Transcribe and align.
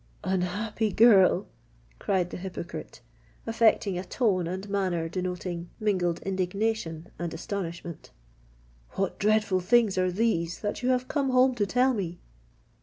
"Unhappy 0.23 0.91
girl!" 0.91 1.45
cried 1.99 2.31
the 2.31 2.37
hypocrite, 2.37 3.01
affecting 3.45 3.99
a 3.99 4.03
tone 4.03 4.47
and 4.47 4.67
manner 4.67 5.07
denoting 5.07 5.69
mingled 5.79 6.19
indignation 6.23 7.11
and 7.19 7.35
astonishment: 7.35 8.09
"what 8.93 9.19
dreadful 9.19 9.59
things 9.59 9.99
are 9.99 10.11
these 10.11 10.61
that 10.61 10.81
you 10.81 10.89
have 10.89 11.07
come 11.07 11.29
home 11.29 11.53
to 11.53 11.67
tell 11.67 11.93
me?" 11.93 12.17